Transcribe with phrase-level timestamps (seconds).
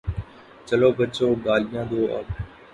[0.67, 2.27] چلو بچو، گالیاں دو اب۔